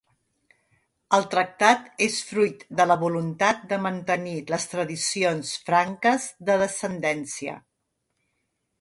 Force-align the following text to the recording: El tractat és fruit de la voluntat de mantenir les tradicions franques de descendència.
El 1.17 1.27
tractat 1.33 2.01
és 2.05 2.15
fruit 2.31 2.65
de 2.81 2.87
la 2.93 2.97
voluntat 3.03 3.63
de 3.75 3.81
mantenir 3.89 4.35
les 4.57 4.67
tradicions 4.75 5.55
franques 5.71 6.29
de 6.51 6.61
descendència. 6.67 7.59